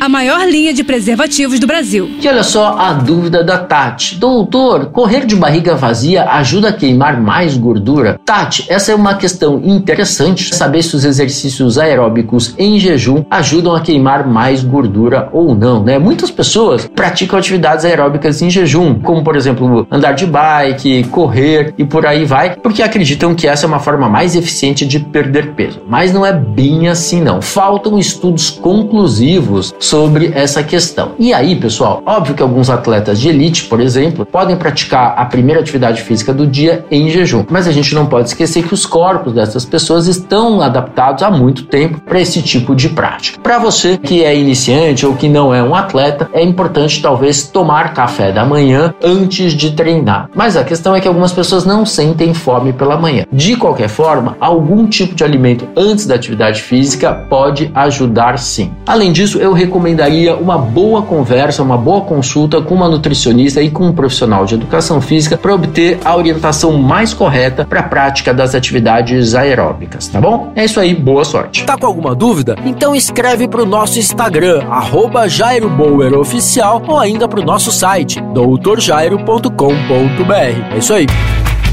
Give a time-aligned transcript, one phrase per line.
[0.00, 2.10] a maior linha de preservativos do Brasil.
[2.20, 4.16] E olha só a dúvida da Tati.
[4.16, 8.20] Doutor, correr de barriga vazia ajuda a queimar mais gordura?
[8.24, 13.80] Tati, essa é uma questão interessante, saber se os exercícios aeróbicos em jejum ajudam a
[13.80, 15.98] queimar mais gordura ou não, né?
[15.98, 21.84] Muitas pessoas praticam atividades aeróbicas em jejum, como por exemplo andar de bike, correr e
[21.84, 25.80] por aí vai, porque acreditam que essa é uma forma mais eficiente de perder peso.
[25.88, 27.40] Mas não é bem assim não.
[27.40, 31.12] Faltam estudos conclusivos sobre essa questão.
[31.18, 35.60] E aí, pessoal, óbvio que alguns atletas de elite, por exemplo, podem praticar a primeira
[35.60, 39.32] atividade física do dia em jejum, mas a gente não pode esquecer que os corpos
[39.32, 43.40] dessas pessoas estão adaptados há muito tempo para esse tipo de prática.
[43.40, 47.94] Para você que é iniciante ou que não é um atleta, é importante talvez tomar
[47.94, 50.28] café da manhã antes de treinar.
[50.34, 53.24] Mas a questão é que algumas pessoas não sentem fome pela manhã.
[53.32, 58.72] De qualquer forma, algum tipo de alimento antes da atividade física pode ajudar sim.
[58.86, 63.70] Além disso, eu recomendo recomendaria uma boa conversa, uma boa consulta com uma nutricionista e
[63.70, 68.32] com um profissional de educação física para obter a orientação mais correta para a prática
[68.32, 70.50] das atividades aeróbicas, tá bom?
[70.56, 71.64] É isso aí, boa sorte.
[71.64, 72.56] Tá com alguma dúvida?
[72.64, 75.70] Então escreve para o nosso Instagram, arroba Jairo
[76.18, 80.74] Oficial, ou ainda para o nosso site, doutorjairo.com.br.
[80.74, 81.06] É isso aí.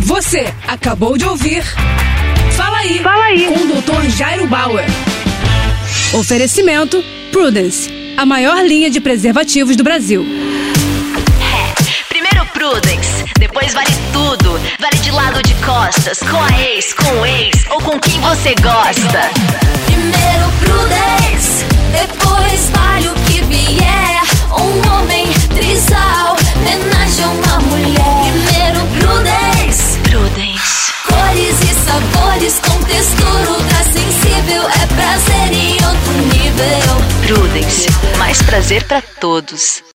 [0.00, 1.62] Você acabou de ouvir
[2.52, 3.44] Fala aí, Fala aí.
[3.46, 4.08] com o Dr.
[4.08, 4.86] Jairo Bauer.
[6.12, 10.26] Oferecimento Prudence, a maior linha de preservativos do Brasil.
[11.40, 14.60] É, primeiro Prudence, depois vale tudo.
[14.80, 18.56] Vale de lado de costas, com a ex, com o ex ou com quem você
[18.56, 19.30] gosta.
[19.86, 24.20] Primeiro Prudence, depois vale o que vier.
[24.50, 28.32] Um homem trisal, homenagem a uma mulher.
[28.32, 30.92] Primeiro Prudence, Prudence.
[31.06, 33.49] cores e sabores com textura
[38.70, 39.82] prazer pra todos.